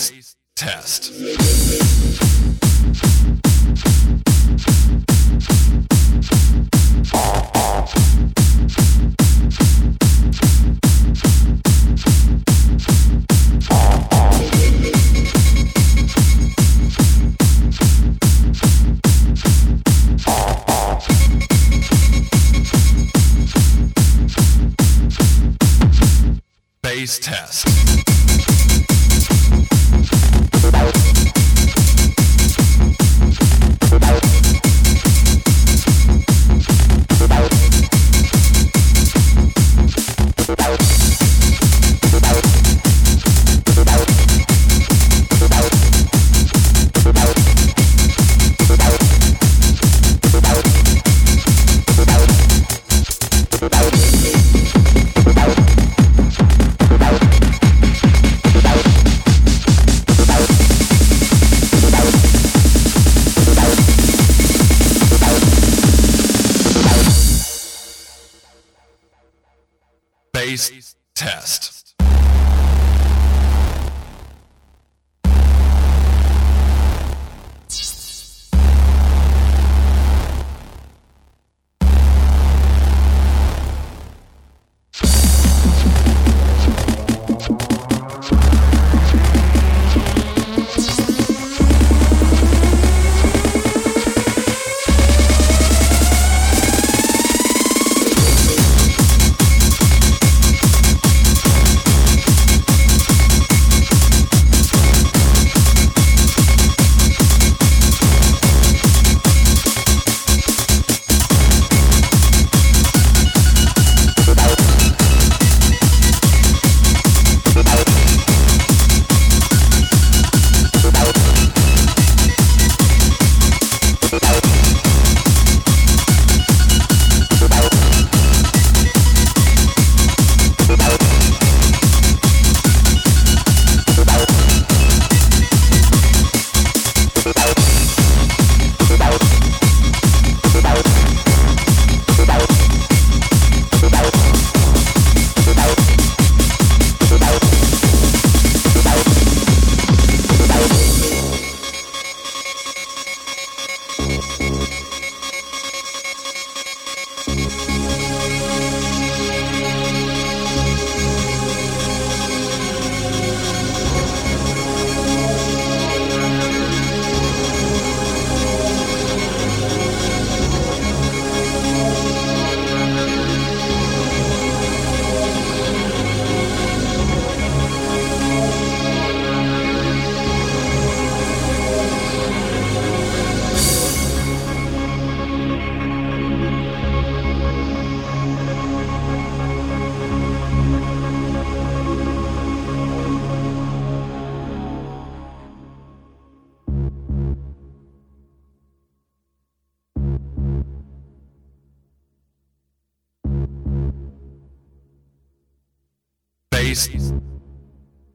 taste 0.00 0.36
test. 0.56 1.12
Base 26.82 27.18
test. 27.18 28.09
Base 70.32 70.96
test. 71.14 71.79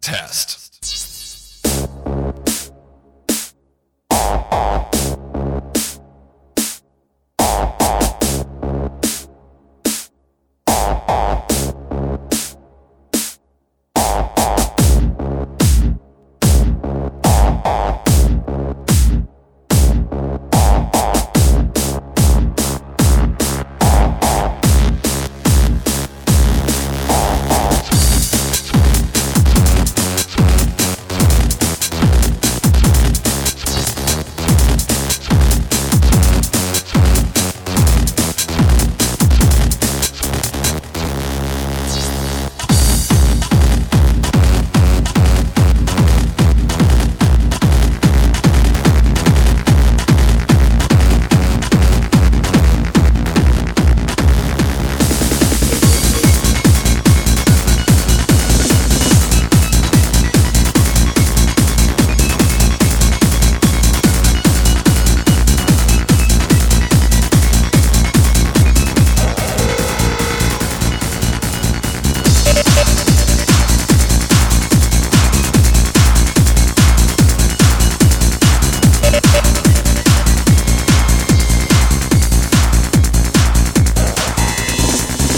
Test. 0.00 1.03